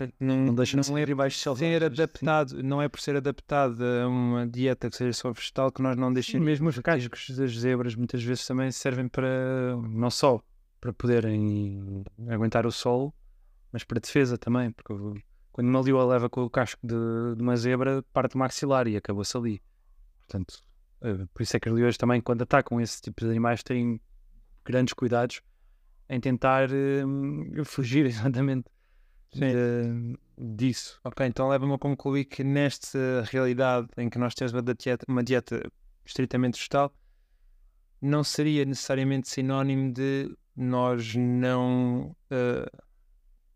Sim. 0.00 0.06
Portanto, 0.06 0.14
não, 0.20 0.36
Não 0.46 0.54
deixam 0.54 0.80
de 0.80 0.88
não 0.88 0.94
ser 0.96 1.00
é 1.00 1.04
animais 1.04 1.34
ser 1.36 1.42
selvagens. 1.42 1.82
adaptado, 1.82 2.62
não 2.62 2.80
é 2.82 2.88
por 2.88 3.00
ser 3.00 3.16
adaptado 3.16 3.82
a 3.84 4.08
uma 4.08 4.46
dieta 4.46 4.88
que 4.88 4.96
seja 4.96 5.12
só 5.12 5.32
vegetal 5.32 5.70
que 5.70 5.82
nós 5.82 5.96
não 5.96 6.08
Sim, 6.08 6.14
deixamos. 6.14 6.46
mesmo 6.46 6.68
os 6.68 6.78
cascos 6.78 7.30
das 7.36 7.50
zebras 7.58 7.94
muitas 7.94 8.22
vezes 8.22 8.46
também 8.46 8.70
servem 8.70 9.08
para, 9.08 9.76
não 9.90 10.10
só 10.10 10.40
para 10.80 10.92
poderem 10.92 12.04
aguentar 12.28 12.66
o 12.66 12.72
sol, 12.72 13.14
mas 13.72 13.84
para 13.84 14.00
defesa 14.00 14.38
também, 14.38 14.70
porque 14.72 14.92
quando 15.52 15.68
uma 15.68 15.80
leoa 15.80 16.04
leva 16.06 16.30
com 16.30 16.42
o 16.44 16.50
casco 16.50 16.80
de, 16.86 16.94
de 17.36 17.42
uma 17.42 17.56
zebra, 17.56 18.02
parte 18.12 18.34
o 18.34 18.38
maxilar 18.38 18.86
e 18.88 18.96
acabou-se 18.96 19.36
ali. 19.36 19.62
Portanto, 20.26 20.62
eh, 21.02 21.26
por 21.34 21.42
isso 21.42 21.56
é 21.56 21.60
que 21.60 21.68
as 21.68 21.74
leoas 21.74 21.96
também, 21.98 22.20
quando 22.20 22.42
atacam 22.42 22.80
esse 22.80 23.02
tipo 23.02 23.20
de 23.20 23.30
animais, 23.30 23.62
têm 23.62 24.00
grandes 24.64 24.94
cuidados 24.94 25.42
em 26.08 26.18
tentar 26.20 26.70
eh, 26.72 27.04
fugir 27.64 28.06
exatamente 28.06 28.64
de- 29.32 30.18
disso. 30.38 30.98
Ok, 31.04 31.26
então 31.26 31.48
leva-me 31.48 31.74
a 31.74 31.78
concluir 31.78 32.24
que 32.24 32.42
nesta 32.42 33.22
realidade 33.30 33.88
em 33.96 34.08
que 34.08 34.18
nós 34.18 34.34
temos 34.34 34.52
uma 34.52 34.62
dieta, 34.62 35.04
uma 35.08 35.22
dieta 35.22 35.70
estritamente 36.04 36.56
vegetal, 36.58 36.94
não 38.00 38.24
seria 38.24 38.64
necessariamente 38.64 39.28
sinónimo 39.28 39.92
de 39.92 40.34
nós 40.56 41.14
não 41.14 42.16
eh, 42.30 42.70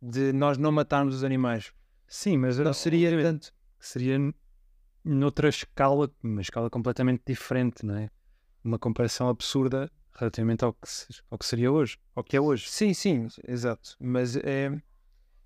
de 0.00 0.32
nós 0.32 0.58
não 0.58 0.70
matarmos 0.70 1.14
os 1.16 1.24
animais. 1.24 1.72
Sim, 2.06 2.36
mas 2.36 2.58
Não 2.58 2.72
seria 2.72 3.10
tanto. 3.22 3.52
seria 3.80 4.18
noutra 5.02 5.48
escala, 5.48 6.10
uma 6.22 6.40
escala 6.42 6.68
completamente 6.70 7.22
diferente, 7.26 7.84
não 7.84 7.96
é? 7.96 8.10
Uma 8.62 8.78
comparação 8.78 9.28
absurda 9.28 9.90
relativamente 10.14 10.64
ao 10.64 10.72
que, 10.72 10.88
ao 11.30 11.38
que 11.38 11.46
seria 11.46 11.72
hoje, 11.72 11.98
ao 12.14 12.22
que 12.22 12.36
é 12.36 12.40
hoje. 12.40 12.68
Sim, 12.68 12.94
sim, 12.94 13.26
exato. 13.48 13.96
Mas 13.98 14.36
é, 14.36 14.70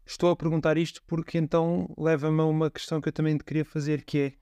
estou 0.09 0.31
a 0.31 0.37
perguntar 0.37 0.77
isto 0.79 1.03
porque 1.07 1.37
então 1.39 1.93
leva-me 1.99 2.41
a 2.41 2.45
uma 2.45 2.71
questão 2.71 3.01
que 3.01 3.09
eu 3.09 3.13
também 3.13 3.37
te 3.37 3.45
queria 3.45 3.65
fazer, 3.65 4.05
que 4.05 4.19
é 4.19 4.33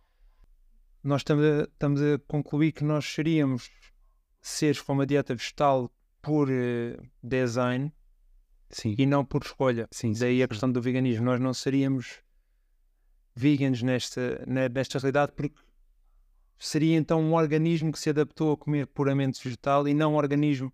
nós 1.02 1.20
estamos 1.20 1.44
a, 1.44 1.62
estamos 1.64 2.00
a 2.00 2.18
concluir 2.26 2.72
que 2.72 2.84
nós 2.84 3.04
seríamos 3.04 3.70
seres 4.40 4.80
com 4.80 4.92
uma 4.92 5.06
dieta 5.06 5.34
vegetal 5.34 5.92
por 6.22 6.48
eh, 6.50 6.96
design 7.22 7.92
Sim, 8.70 8.94
e 8.98 9.06
não 9.06 9.24
por 9.24 9.42
escolha. 9.44 9.88
sim, 9.90 10.12
sim, 10.14 10.20
Daí 10.20 10.42
a 10.42 10.44
sim. 10.44 10.48
questão 10.48 10.70
do 10.72 10.80
veganismo. 10.80 11.24
Nós 11.24 11.40
não 11.40 11.54
seríamos 11.54 12.20
vegans 13.34 13.82
nesta, 13.82 14.44
ne- 14.46 14.68
nesta 14.68 14.98
realidade 14.98 15.32
porque 15.32 15.56
seria 16.58 16.96
então 16.96 17.20
um 17.20 17.34
organismo 17.34 17.92
que 17.92 17.98
se 17.98 18.10
adaptou 18.10 18.52
a 18.52 18.56
comer 18.56 18.86
puramente 18.86 19.42
vegetal 19.42 19.86
e 19.86 19.94
não 19.94 20.14
um 20.14 20.16
organismo 20.16 20.72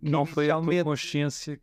que 0.00 0.10
não 0.10 0.26
foi 0.26 0.50
a 0.50 0.60
tua 0.60 0.84
consciência. 0.84 1.60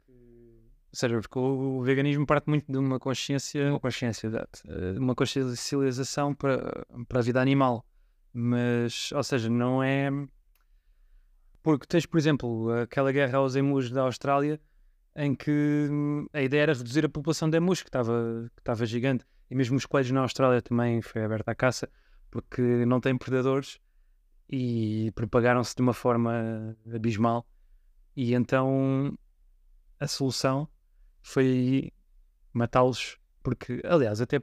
Ou 0.94 0.98
seja, 0.98 1.20
porque 1.20 1.40
o, 1.40 1.82
veganismo 1.82 2.24
parte 2.24 2.48
muito 2.48 2.72
de 2.72 2.78
uma 2.78 3.00
consciência, 3.00 3.68
Uma 3.68 3.80
consciência, 3.80 4.28
exato. 4.28 4.62
eh, 4.68 5.00
uma 5.00 5.16
consciencialização 5.16 6.36
para, 6.36 6.86
para 7.08 7.20
a 7.20 7.24
vida 7.24 7.42
animal. 7.42 7.84
Mas, 8.32 9.12
ou 9.12 9.24
seja, 9.24 9.50
não 9.50 9.82
é. 9.82 10.12
Porque 11.64 11.88
tens, 11.88 12.06
por 12.06 12.20
exemplo, 12.20 12.72
aquela 12.84 13.12
guerra 13.12 13.40
aos 13.40 13.56
emus 13.56 13.90
da 13.90 14.04
Austrália, 14.04 14.62
em 15.16 15.34
que 15.34 15.88
hum, 15.90 16.28
a 16.32 16.44
ideia 16.44 16.62
era 16.62 16.74
reduzir 16.74 17.04
a 17.06 17.10
população 17.10 17.50
de 17.50 17.58
emus, 17.58 17.82
que 17.82 17.90
estava, 17.90 18.48
que 18.56 18.62
estava 18.62 18.86
gigante. 18.86 19.26
E 19.50 19.56
mesmo 19.56 19.76
os 19.78 19.88
coelhos 19.88 20.12
na 20.12 20.22
Austrália 20.22 20.62
também 20.62 21.02
foi 21.02 21.24
aberta 21.24 21.52
à 21.52 21.56
caça, 21.56 21.90
porque 22.30 22.62
não 22.86 23.02
têm 23.02 23.18
predadores 23.18 23.80
e 24.48 25.12
propagaram-se 25.16 25.76
de 25.76 25.82
uma 25.82 25.94
forma 25.94 26.78
abismal. 26.94 27.48
E 28.16 28.36
então 28.36 29.18
a 30.00 30.08
solução 30.08 30.68
foi 31.24 31.92
matá-los, 32.54 33.18
porque, 33.42 33.82
aliás, 33.84 34.22
até 34.22 34.40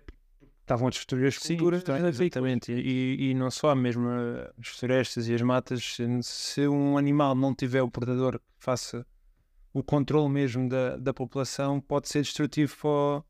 estavam 0.62 0.88
a 0.88 0.90
destruir 0.90 1.26
as 1.28 1.36
Sim, 1.36 1.56
culturas. 1.56 1.82
exatamente, 1.82 2.22
exatamente. 2.22 2.72
E, 2.72 3.30
e 3.30 3.34
não 3.34 3.50
só 3.50 3.74
mesmo 3.74 4.08
eh, 4.08 4.52
as 4.58 4.68
florestas 4.68 5.28
e 5.28 5.34
as 5.34 5.42
matas, 5.42 5.96
se- 6.22 6.66
um 6.68 6.96
animal 6.96 7.34
não 7.34 7.54
tiver 7.54 7.82
o 7.82 7.90
predador 7.90 8.38
que 8.38 8.44
faça 8.58 9.06
o 9.72 9.82
controle 9.82 10.28
mesmo 10.28 10.68
da, 10.68 10.96
da 10.96 11.12
população, 11.14 11.80
pode 11.80 12.08
ser 12.08 12.22
destrutivo 12.22 12.76
para 12.76 12.88
o, 12.88 13.24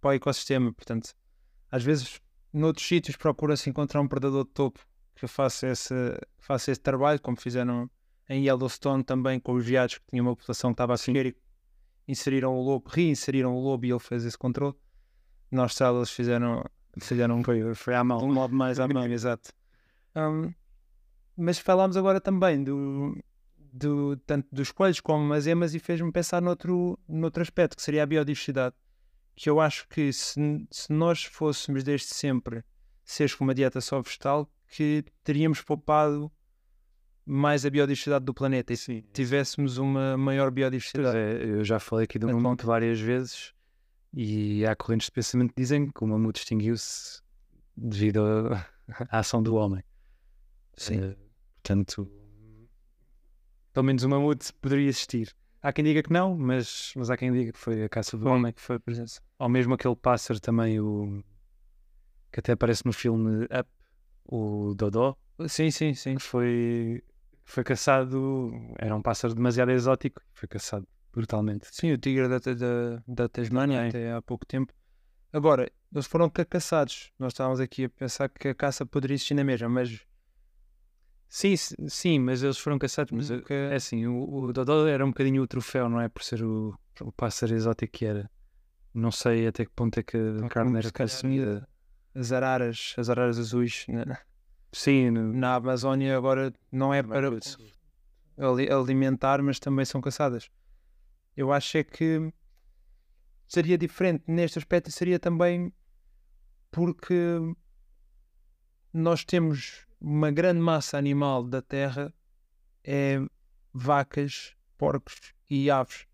para 0.00 0.10
o 0.10 0.12
ecossistema. 0.14 0.72
Portanto, 0.72 1.12
às 1.70 1.82
vezes, 1.82 2.20
noutros 2.52 2.86
sítios 2.86 3.16
procura-se 3.16 3.68
encontrar 3.68 4.00
um 4.00 4.08
predador 4.08 4.44
de 4.44 4.50
topo 4.50 4.80
que 5.14 5.26
faça 5.26 5.68
esse, 5.68 5.94
faça 6.38 6.70
esse 6.72 6.80
trabalho, 6.80 7.20
como 7.20 7.36
fizeram 7.38 7.90
em 8.28 8.44
Yellowstone 8.46 9.02
também 9.04 9.38
com 9.40 9.52
os 9.52 9.64
veados 9.64 9.98
que 9.98 10.04
tinham 10.10 10.26
uma 10.26 10.36
população 10.36 10.70
que 10.70 10.74
estava 10.74 10.94
a 10.94 10.96
e 10.96 11.36
inseriram 12.06 12.54
o 12.56 12.62
lobo, 12.62 12.88
reinseriram 12.88 13.54
o 13.56 13.60
lobo 13.60 13.86
e 13.86 13.90
ele 13.90 13.98
fez 13.98 14.24
esse 14.24 14.38
controle. 14.38 14.74
Austrália 15.52 15.98
eles 15.98 16.10
fizeram, 16.10 16.64
fizeram 16.98 17.42
Foi, 17.44 17.74
foi 17.74 17.94
à 17.94 18.02
mão. 18.02 18.24
um 18.24 18.32
modo 18.32 18.54
mais 18.54 18.80
à 18.80 18.88
mão, 18.88 19.06
exato. 19.12 19.52
Um, 20.16 20.52
mas 21.36 21.58
falámos 21.58 21.96
agora 21.96 22.20
também 22.20 22.62
do, 22.62 23.16
do, 23.56 24.16
tanto 24.18 24.48
dos 24.52 24.70
coelhos 24.70 25.00
como 25.00 25.32
as 25.32 25.46
emas 25.46 25.74
e 25.74 25.78
fez-me 25.78 26.12
pensar 26.12 26.40
noutro, 26.40 26.98
noutro 27.08 27.42
aspecto, 27.42 27.76
que 27.76 27.82
seria 27.82 28.02
a 28.02 28.06
biodiversidade. 28.06 28.74
Que 29.34 29.48
eu 29.48 29.60
acho 29.60 29.88
que 29.88 30.12
se, 30.12 30.66
se 30.70 30.92
nós 30.92 31.24
fôssemos 31.24 31.82
desde 31.82 32.08
sempre 32.08 32.64
seres 33.04 33.34
com 33.34 33.44
uma 33.44 33.54
dieta 33.54 33.80
só 33.80 34.00
vegetal, 34.00 34.50
que 34.68 35.04
teríamos 35.24 35.60
poupado 35.60 36.30
mais 37.24 37.64
a 37.64 37.70
biodiversidade 37.70 38.24
do 38.24 38.34
planeta 38.34 38.72
e 38.72 38.76
se 38.76 39.02
tivéssemos 39.12 39.78
uma 39.78 40.16
maior 40.16 40.50
biodiversidade. 40.50 41.16
é, 41.16 41.44
eu 41.44 41.64
já 41.64 41.78
falei 41.78 42.04
aqui 42.04 42.18
do 42.18 42.26
mamute 42.26 42.64
várias 42.66 42.98
vezes 43.00 43.52
e 44.12 44.64
há 44.66 44.74
correntes 44.76 45.06
de 45.06 45.12
pensamento 45.12 45.50
que 45.54 45.60
dizem 45.62 45.90
que 45.90 46.04
o 46.04 46.06
mamute 46.06 46.40
extinguiu-se 46.40 47.20
devido 47.76 48.20
à 49.10 49.18
ação 49.18 49.42
do 49.42 49.54
homem. 49.54 49.82
Sim. 50.76 51.00
Eh, 51.02 51.16
portanto, 51.54 52.10
pelo 53.72 53.84
menos 53.86 54.02
o 54.02 54.08
mamute 54.08 54.52
poderia 54.54 54.88
existir. 54.88 55.34
Há 55.62 55.72
quem 55.72 55.84
diga 55.84 56.02
que 56.02 56.12
não, 56.12 56.36
mas, 56.36 56.92
mas 56.96 57.08
há 57.08 57.16
quem 57.16 57.32
diga 57.32 57.52
que 57.52 57.58
foi 57.58 57.84
a 57.84 57.88
caça 57.88 58.16
do 58.18 58.26
homem. 58.28 58.52
que 58.52 58.60
foi 58.60 58.76
a 58.76 58.80
presença. 58.80 59.20
Ou 59.38 59.48
mesmo 59.48 59.74
aquele 59.74 59.94
pássaro 59.94 60.40
também, 60.40 60.80
o 60.80 61.22
que 62.32 62.40
até 62.40 62.52
aparece 62.52 62.84
no 62.84 62.92
filme 62.92 63.44
Up, 63.44 63.68
o 64.24 64.74
Dodó, 64.74 65.16
Sim, 65.48 65.70
sim, 65.70 65.94
sim. 65.94 66.16
que 66.16 66.22
foi, 66.22 67.02
foi 67.44 67.64
caçado, 67.64 68.50
era 68.78 68.94
um 68.94 69.02
pássaro 69.02 69.34
demasiado 69.34 69.70
exótico, 69.70 70.22
foi 70.32 70.48
caçado 70.48 70.86
brutalmente. 71.12 71.68
Sim, 71.70 71.92
o 71.92 71.98
tigre 71.98 72.28
da, 72.28 72.38
da, 72.38 73.02
da 73.06 73.28
Tasmânia 73.28 73.88
até 73.88 74.12
há 74.12 74.22
pouco 74.22 74.46
tempo. 74.46 74.72
Agora, 75.32 75.70
eles 75.92 76.06
foram 76.06 76.28
ca- 76.30 76.44
caçados. 76.44 77.12
Nós 77.18 77.32
estávamos 77.32 77.60
aqui 77.60 77.84
a 77.84 77.90
pensar 77.90 78.28
que 78.28 78.48
a 78.48 78.54
caça 78.54 78.84
poderia 78.86 79.14
existir 79.14 79.34
na 79.34 79.44
mesma, 79.44 79.68
mas 79.68 80.00
Sim, 81.28 81.54
sim, 81.88 82.18
mas 82.18 82.42
eles 82.42 82.58
foram 82.58 82.78
caçados. 82.78 83.10
Mas 83.12 83.30
Nunca- 83.30 83.54
é 83.54 83.74
assim, 83.74 84.06
o, 84.06 84.22
o 84.44 84.52
Dodó 84.52 84.86
era 84.86 85.04
um 85.04 85.08
bocadinho 85.08 85.42
o 85.42 85.46
troféu, 85.46 85.88
não 85.88 85.98
é? 86.00 86.08
Por 86.08 86.22
ser 86.22 86.42
o, 86.44 86.78
o 87.00 87.10
pássaro 87.12 87.54
exótico 87.54 87.90
que 87.92 88.04
era. 88.04 88.30
Não 88.92 89.10
sei 89.10 89.46
até 89.46 89.64
que 89.64 89.70
ponto 89.72 89.98
é 89.98 90.02
que 90.02 90.16
a 90.18 90.20
Então, 90.20 90.48
carne 90.48 90.76
era 90.78 90.92
consumida. 90.92 91.66
as 92.14 92.32
araras, 92.32 92.94
as 92.98 93.08
araras 93.08 93.38
azuis 93.38 93.86
na, 93.88 94.18
Sim, 94.72 95.10
na 95.10 95.56
Amazónia 95.56 96.16
agora 96.16 96.52
não 96.70 96.92
é 96.94 97.02
para 97.02 97.28
ali- 98.38 98.70
alimentar, 98.70 99.42
mas 99.42 99.58
também 99.58 99.84
são 99.84 100.00
caçadas. 100.00 100.50
Eu 101.36 101.52
acho 101.52 101.76
é 101.76 101.84
que 101.84 102.32
seria 103.46 103.76
diferente 103.76 104.24
neste 104.26 104.58
aspecto 104.58 104.88
e 104.88 104.92
seria 104.92 105.18
também 105.18 105.72
porque 106.70 107.14
nós 108.92 109.24
temos 109.24 109.86
uma 110.00 110.30
grande 110.30 110.60
massa 110.60 110.96
animal 110.96 111.44
da 111.44 111.60
terra 111.60 112.12
é 112.84 113.18
vacas, 113.72 114.54
porcos 114.76 115.34
e 115.48 115.70
aves. 115.70 116.06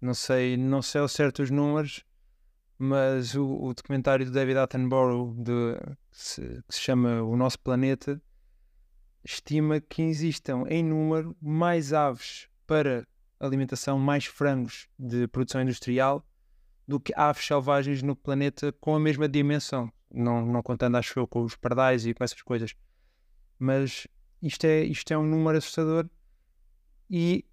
Não 0.00 0.12
sei, 0.12 0.56
não 0.56 0.82
sei 0.82 1.00
ao 1.00 1.08
certo 1.08 1.42
os 1.42 1.50
números, 1.50 2.04
mas 2.78 3.34
o, 3.34 3.46
o 3.46 3.74
documentário 3.74 4.26
do 4.26 4.32
David 4.32 4.58
Attenborough 4.58 5.34
de, 5.34 5.76
que, 6.10 6.18
se, 6.18 6.62
que 6.68 6.74
se 6.74 6.80
chama 6.80 7.22
O 7.22 7.36
Nosso 7.36 7.58
Planeta 7.58 8.20
estima 9.24 9.80
que 9.80 10.02
existam 10.02 10.64
em 10.68 10.84
número 10.84 11.36
mais 11.40 11.92
aves 11.92 12.48
para 12.66 13.06
alimentação, 13.40 13.98
mais 13.98 14.26
frangos 14.26 14.88
de 14.98 15.26
produção 15.28 15.60
industrial 15.62 16.24
do 16.86 17.00
que 17.00 17.12
aves 17.16 17.44
selvagens 17.44 18.02
no 18.02 18.14
planeta 18.14 18.72
com 18.80 18.94
a 18.94 19.00
mesma 19.00 19.28
dimensão. 19.28 19.92
Não, 20.10 20.46
não 20.46 20.62
contando, 20.62 20.96
acho 20.96 21.18
eu, 21.18 21.26
com 21.26 21.42
os 21.42 21.56
pardais 21.56 22.06
e 22.06 22.14
com 22.14 22.22
essas 22.22 22.40
coisas. 22.40 22.74
Mas 23.58 24.06
isto 24.40 24.64
é, 24.64 24.84
isto 24.84 25.12
é 25.12 25.18
um 25.18 25.24
número 25.24 25.58
assustador 25.58 26.08
e 27.10 27.44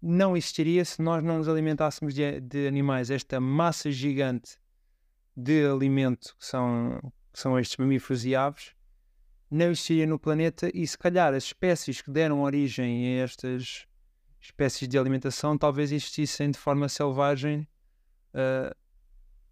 não 0.00 0.36
existiria 0.36 0.84
se 0.84 1.00
nós 1.00 1.22
não 1.22 1.38
nos 1.38 1.48
alimentássemos 1.48 2.12
de, 2.14 2.40
de 2.40 2.66
animais. 2.66 3.10
Esta 3.10 3.40
massa 3.40 3.90
gigante 3.90 4.58
de 5.36 5.66
alimento 5.66 6.34
que 6.38 6.44
são, 6.44 6.98
que 7.32 7.38
são 7.38 7.58
estes 7.58 7.76
mamíferos 7.76 8.24
e 8.24 8.34
aves 8.34 8.74
não 9.50 9.66
existiria 9.66 10.06
no 10.06 10.18
planeta 10.18 10.70
e 10.74 10.86
se 10.86 10.96
calhar 10.96 11.34
as 11.34 11.44
espécies 11.44 12.00
que 12.00 12.10
deram 12.10 12.42
origem 12.42 13.18
a 13.20 13.24
estas 13.24 13.86
espécies 14.40 14.88
de 14.88 14.98
alimentação 14.98 15.56
talvez 15.58 15.92
existissem 15.92 16.50
de 16.50 16.58
forma 16.58 16.88
selvagem 16.88 17.68
ah, 18.34 18.74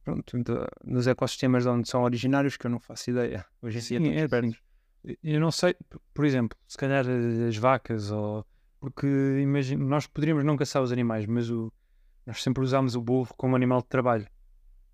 pronto, 0.04 0.38
de- 0.38 0.66
nos 0.84 1.06
ecossistemas 1.06 1.66
onde 1.66 1.88
são 1.88 2.02
originários 2.02 2.56
que 2.56 2.66
eu 2.66 2.70
não 2.70 2.80
faço 2.80 3.10
ideia. 3.10 3.44
Hoje 3.62 3.78
em 3.78 3.82
dia 3.82 3.99
Sim, 3.99 4.25
estamos 4.25 4.56
é. 4.56 5.16
Eu 5.22 5.40
não 5.40 5.50
sei, 5.50 5.75
por 6.12 6.26
exemplo, 6.26 6.58
se 6.68 6.76
calhar 6.76 7.06
as 7.49 7.56
vacas 7.56 8.10
ou. 8.10 8.44
Porque 8.78 9.06
imagina, 9.42 9.82
nós 9.82 10.06
poderíamos 10.06 10.44
não 10.44 10.56
caçar 10.56 10.82
os 10.82 10.92
animais, 10.92 11.25
mas 11.26 11.50
o, 11.50 11.72
nós 12.26 12.42
sempre 12.42 12.62
usámos 12.62 12.94
o 12.94 13.00
burro 13.00 13.32
como 13.37 13.56
animal 13.56 13.80
de 13.80 13.88
trabalho 13.88 14.26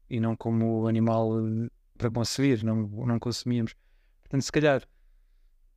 e 0.09 0.21
não 0.21 0.37
como 0.37 0.87
animal 0.87 1.39
eh, 1.39 1.69
para 1.97 2.11
conseguir, 2.11 2.65
não, 2.65 2.87
não 2.87 3.19
consumíamos. 3.19 3.75
Portanto, 4.23 4.43
se 4.43 4.53
calhar 4.53 4.83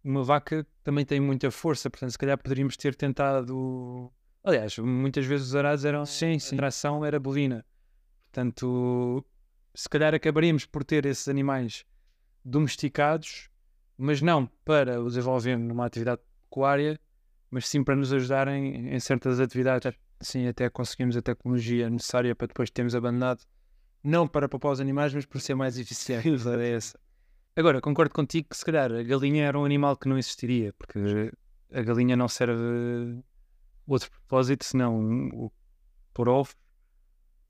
uma 0.03 0.23
vaca 0.23 0.65
também 0.83 1.05
tem 1.05 1.19
muita 1.19 1.51
força, 1.51 1.89
portanto, 1.89 2.11
se 2.11 2.17
calhar 2.17 2.37
poderíamos 2.37 2.77
ter 2.77 2.95
tentado. 2.95 4.11
Aliás, 4.43 4.77
muitas 4.77 5.25
vezes 5.25 5.47
os 5.47 5.55
arados 5.55 5.85
eram. 5.85 6.05
Sim, 6.05 6.39
sim. 6.39 6.55
A 6.55 6.57
tração 6.57 7.05
era 7.05 7.19
bovina. 7.19 7.65
Portanto, 8.31 9.25
se 9.73 9.89
calhar 9.89 10.13
acabaríamos 10.13 10.65
por 10.65 10.83
ter 10.83 11.05
esses 11.05 11.27
animais 11.27 11.85
domesticados, 12.43 13.49
mas 13.97 14.21
não 14.21 14.45
para 14.63 15.01
os 15.01 15.17
envolver 15.17 15.57
numa 15.57 15.85
atividade 15.85 16.21
pecuária, 16.49 16.99
mas 17.49 17.67
sim 17.67 17.83
para 17.83 17.95
nos 17.95 18.13
ajudarem 18.13 18.93
em 18.93 18.99
certas 18.99 19.39
atividades. 19.39 19.93
Sim, 20.21 20.47
até 20.47 20.69
conseguimos 20.69 21.15
a 21.15 21.21
tecnologia 21.21 21.89
necessária 21.89 22.35
para 22.35 22.47
depois 22.47 22.69
termos 22.69 22.95
abandonado. 22.95 23.43
Não 24.03 24.27
para 24.27 24.47
poupar 24.47 24.71
os 24.71 24.79
animais, 24.79 25.13
mas 25.13 25.25
por 25.25 25.41
ser 25.41 25.55
mais 25.55 25.77
eficiente. 25.77 26.27
É 26.59 26.71
essa. 26.71 26.99
Agora, 27.55 27.81
concordo 27.81 28.13
contigo 28.13 28.47
que 28.49 28.57
se 28.57 28.63
calhar 28.63 28.91
a 28.91 29.03
galinha 29.03 29.45
era 29.45 29.59
um 29.59 29.65
animal 29.65 29.97
que 29.97 30.07
não 30.07 30.17
existiria, 30.17 30.73
porque 30.73 31.31
a 31.71 31.81
galinha 31.81 32.15
não 32.15 32.27
serve 32.27 33.21
outro 33.85 34.09
propósito 34.11 34.63
senão 34.63 35.29
o 35.33 35.51
pôr 36.13 36.29
ovos 36.29 36.55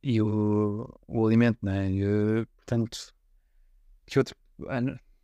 e 0.01 0.21
o, 0.21 0.99
o 1.07 1.25
alimento, 1.25 1.59
não 1.61 1.73
é? 1.73 1.91
E, 1.91 2.45
portanto, 2.55 3.13
que 4.05 4.17
outro. 4.17 4.35
ah, 4.67 4.81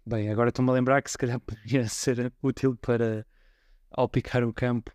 Bem, 0.08 0.30
agora 0.30 0.50
estou-me 0.50 0.70
a 0.70 0.74
lembrar 0.74 1.02
que 1.02 1.10
se 1.10 1.18
calhar 1.18 1.40
poderia 1.42 1.88
ser 1.88 2.32
útil 2.44 2.78
para 2.78 3.26
ao 3.90 4.08
picar 4.08 4.44
o 4.44 4.54
campo, 4.54 4.92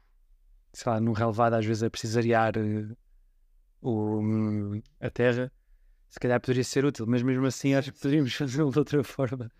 sei 0.72 0.92
lá, 0.92 1.00
num 1.00 1.12
relevado 1.12 1.54
às 1.54 1.66
vezes 1.66 1.82
é 1.82 1.90
preciso 1.90 2.18
arear 2.18 2.56
eh, 2.56 2.94
o, 3.82 4.80
a 5.00 5.10
terra, 5.10 5.50
se 6.10 6.18
calhar 6.18 6.40
poderia 6.40 6.64
ser 6.64 6.84
útil, 6.84 7.06
mas 7.06 7.22
mesmo 7.22 7.46
assim 7.46 7.72
acho 7.74 7.92
que 7.92 8.00
poderíamos 8.00 8.34
fazê-lo 8.34 8.70
de 8.70 8.78
outra 8.78 9.04
forma. 9.04 9.50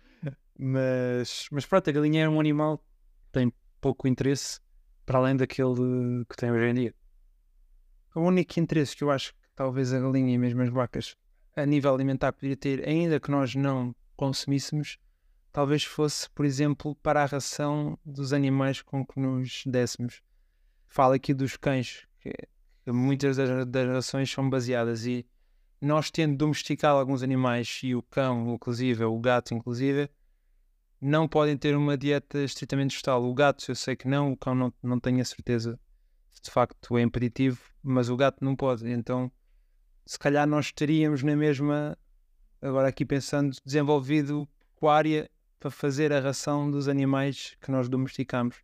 Mas, 0.59 1.47
mas 1.51 1.65
pronto, 1.65 1.89
a 1.89 1.93
galinha 1.93 2.25
é 2.25 2.29
um 2.29 2.39
animal 2.39 2.77
que 2.77 3.31
tem 3.31 3.53
pouco 3.79 4.07
interesse 4.07 4.59
para 5.05 5.17
além 5.17 5.35
daquele 5.35 6.25
que 6.29 6.35
tem 6.35 6.51
hoje 6.51 6.65
em 6.65 6.73
dia. 6.73 6.95
O 8.13 8.19
único 8.19 8.59
interesse 8.59 8.95
que 8.95 9.03
eu 9.03 9.09
acho 9.09 9.33
que 9.33 9.39
talvez 9.55 9.93
a 9.93 9.99
galinha 9.99 10.35
e 10.35 10.37
mesmo 10.37 10.61
as 10.61 10.69
vacas 10.69 11.15
a 11.55 11.65
nível 11.65 11.93
alimentar 11.93 12.33
poderia 12.33 12.57
ter, 12.57 12.87
ainda 12.87 13.19
que 13.19 13.31
nós 13.31 13.55
não 13.55 13.95
consumíssemos, 14.15 14.97
talvez 15.51 15.83
fosse, 15.83 16.29
por 16.29 16.45
exemplo, 16.45 16.95
para 16.95 17.23
a 17.23 17.25
ração 17.25 17.97
dos 18.05 18.33
animais 18.33 18.81
com 18.81 19.05
que 19.05 19.19
nos 19.19 19.63
dessemos. 19.65 20.21
Falo 20.87 21.13
aqui 21.13 21.33
dos 21.33 21.57
cães, 21.57 22.05
que 22.19 22.33
muitas 22.91 23.37
das, 23.37 23.65
das 23.65 23.87
rações 23.87 24.29
são 24.29 24.49
baseadas 24.49 25.05
e 25.05 25.25
nós 25.81 26.11
tendo 26.11 26.37
domesticado 26.37 26.99
alguns 26.99 27.23
animais 27.23 27.79
e 27.83 27.95
o 27.95 28.03
cão, 28.03 28.53
inclusive, 28.53 29.03
o 29.03 29.19
gato, 29.19 29.53
inclusive, 29.53 30.09
não 31.01 31.27
podem 31.27 31.57
ter 31.57 31.75
uma 31.75 31.97
dieta 31.97 32.43
estritamente 32.43 32.93
vegetal. 32.93 33.23
O 33.23 33.33
gato, 33.33 33.65
eu 33.67 33.75
sei 33.75 33.95
que 33.95 34.07
não, 34.07 34.31
o 34.31 34.37
cão 34.37 34.53
não, 34.53 34.73
não 34.83 34.99
tenho 34.99 35.19
a 35.19 35.25
certeza 35.25 35.79
se 36.31 36.41
de 36.41 36.51
facto 36.51 36.97
é 36.97 37.01
impeditivo, 37.01 37.59
mas 37.83 38.09
o 38.09 38.15
gato 38.15 38.43
não 38.43 38.55
pode. 38.55 38.89
Então, 38.89 39.31
se 40.05 40.17
calhar 40.17 40.47
nós 40.47 40.71
teríamos 40.71 41.23
na 41.23 41.35
mesma, 41.35 41.97
agora 42.61 42.87
aqui 42.87 43.05
pensando, 43.05 43.55
desenvolvido 43.65 44.47
pecuária 44.73 45.29
para 45.59 45.69
fazer 45.69 46.11
a 46.13 46.19
ração 46.19 46.69
dos 46.69 46.87
animais 46.87 47.55
que 47.61 47.71
nós 47.71 47.89
domesticamos. 47.89 48.57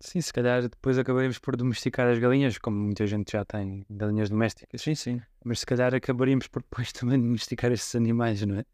Sim, 0.00 0.20
se 0.20 0.32
calhar 0.32 0.62
depois 0.62 0.96
acabaríamos 0.96 1.38
por 1.38 1.56
domesticar 1.56 2.08
as 2.08 2.18
galinhas, 2.18 2.56
como 2.58 2.76
muita 2.76 3.06
gente 3.06 3.32
já 3.32 3.44
tem 3.44 3.84
galinhas 3.90 4.30
domésticas. 4.30 4.80
Sim, 4.80 4.94
sim. 4.94 5.20
mas 5.44 5.60
se 5.60 5.66
calhar 5.66 5.94
acabaríamos 5.94 6.46
por 6.46 6.62
depois 6.62 6.92
também 6.92 7.20
domesticar 7.20 7.72
estes 7.72 7.94
animais, 7.96 8.42
não 8.42 8.58
é? 8.58 8.64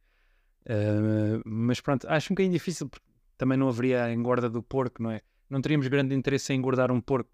Ah, 0.69 1.41
mas 1.45 1.81
pronto, 1.81 2.07
acho 2.09 2.33
um 2.33 2.35
bocadinho 2.35 2.53
difícil 2.53 2.89
porque 2.89 3.07
também 3.39 3.59
não 3.59 3.69
haveria 3.69 4.05
a 4.05 4.13
engorda 4.13 4.51
do 4.51 4.63
porco, 4.63 5.03
não 5.03 5.11
é? 5.11 5.21
Não 5.49 5.61
teríamos 5.61 5.87
grande 5.89 6.15
interesse 6.15 6.53
em 6.53 6.57
engordar 6.57 6.91
um 6.91 7.01
porco, 7.01 7.31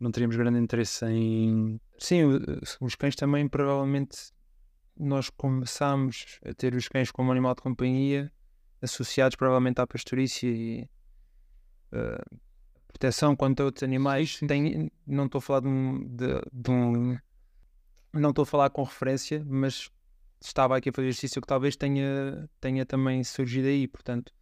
não 0.00 0.10
teríamos 0.10 0.36
grande 0.36 0.58
interesse 0.58 1.04
em. 1.06 1.80
Sim, 1.98 2.24
o- 2.24 2.40
os 2.80 2.94
cães 2.94 3.16
também, 3.16 3.48
provavelmente, 3.48 4.16
nós 4.96 5.30
começámos 5.30 6.38
a 6.44 6.54
ter 6.54 6.74
os 6.74 6.88
cães 6.88 7.10
como 7.10 7.32
animal 7.32 7.54
de 7.54 7.62
companhia, 7.62 8.32
associados 8.82 9.36
provavelmente 9.36 9.80
à 9.80 9.86
pastorícia 9.86 10.48
e 10.48 10.88
eh, 11.92 12.18
proteção 12.94 13.34
quanto 13.34 13.60
a 13.60 13.64
outros 13.64 13.82
animais. 13.82 14.38
Tem, 14.46 14.90
não 15.06 15.26
estou 15.26 15.40
a 15.40 15.42
falar 15.42 15.60
de 15.60 15.68
um, 15.68 16.06
de, 16.06 16.26
de 16.52 16.70
um- 16.70 17.18
Não 18.12 18.30
estou 18.30 18.44
a 18.44 18.46
falar 18.46 18.70
com 18.70 18.82
referência, 18.84 19.44
mas 19.46 19.90
estava 20.40 20.76
aqui 20.76 20.88
a 20.88 20.92
fazer 20.92 21.08
exercício 21.08 21.42
que 21.42 21.46
talvez 21.48 21.76
tenha, 21.76 22.48
tenha 22.60 22.86
também 22.86 23.22
surgido 23.24 23.66
aí. 23.66 23.88
Portanto, 23.88 24.32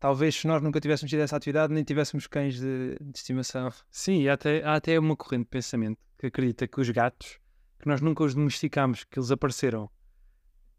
talvez 0.00 0.34
se 0.34 0.46
nós 0.46 0.62
nunca 0.62 0.80
tivéssemos 0.80 1.10
tido 1.10 1.20
essa 1.20 1.36
atividade, 1.36 1.72
nem 1.72 1.84
tivéssemos 1.84 2.26
cães 2.26 2.58
de, 2.58 2.96
de 3.00 3.18
estimação. 3.18 3.70
Sim, 3.90 4.26
há 4.28 4.32
até, 4.34 4.64
há 4.64 4.74
até 4.74 4.98
uma 4.98 5.14
corrente 5.16 5.44
de 5.44 5.50
pensamento 5.50 5.98
que 6.18 6.26
acredita 6.26 6.66
que 6.66 6.80
os 6.80 6.88
gatos, 6.88 7.38
que 7.78 7.86
nós 7.86 8.00
nunca 8.00 8.24
os 8.24 8.34
domesticamos, 8.34 9.04
que 9.04 9.18
eles 9.18 9.30
apareceram 9.30 9.90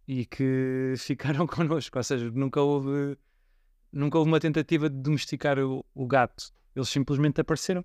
e 0.08 0.26
que 0.26 0.94
ficaram 0.98 1.46
connosco, 1.46 1.98
ou 1.98 2.04
seja, 2.04 2.32
nunca 2.32 2.62
houve, 2.62 3.16
nunca 3.92 4.18
houve 4.18 4.32
uma 4.32 4.40
tentativa 4.40 4.90
de 4.90 4.96
domesticar 4.98 5.60
o, 5.60 5.86
o 5.94 6.08
gato, 6.08 6.52
eles 6.76 6.90
simplesmente 6.90 7.40
apareceram 7.42 7.84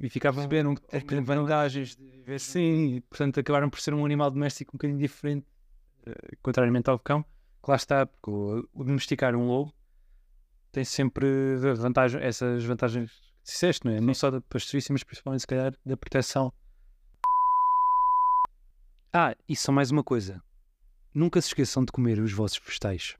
e 0.00 0.08
ficavam. 0.08 0.46
Perceberam 0.46 0.74
que 0.74 1.04
tem 1.04 1.22
vantagens 1.22 1.96
de 1.96 2.04
viver 2.04 2.40
Sim, 2.40 3.02
portanto 3.08 3.40
acabaram 3.40 3.70
por 3.70 3.80
ser 3.80 3.94
um 3.94 4.04
animal 4.04 4.30
doméstico 4.30 4.72
um 4.74 4.78
bocadinho 4.78 4.98
diferente, 4.98 5.46
eh, 6.06 6.36
contrariamente 6.42 6.90
ao 6.90 6.98
cão, 6.98 7.22
que 7.22 7.70
lá 7.70 7.76
está, 7.76 8.06
porque 8.06 8.30
o, 8.30 8.68
o 8.72 8.84
domesticar 8.84 9.34
um 9.34 9.46
lobo 9.46 9.72
tem 10.72 10.84
sempre 10.84 11.26
a 11.70 11.74
vantagem, 11.74 12.20
essas 12.20 12.64
vantagens 12.64 13.10
que 13.12 13.44
disseste, 13.44 13.86
não 13.86 13.92
é? 13.92 14.00
Não 14.00 14.12
só 14.12 14.30
da 14.30 14.40
pastorícia, 14.40 14.92
mas 14.92 15.04
principalmente, 15.04 15.42
se 15.42 15.46
calhar, 15.46 15.72
da 15.86 15.96
proteção. 15.96 16.52
Ah, 19.12 19.36
e 19.48 19.54
só 19.54 19.70
mais 19.70 19.92
uma 19.92 20.02
coisa. 20.02 20.42
Nunca 21.14 21.40
se 21.40 21.46
esqueçam 21.48 21.84
de 21.84 21.92
comer 21.92 22.18
os 22.18 22.32
vossos 22.32 22.58
vegetais. 22.58 23.16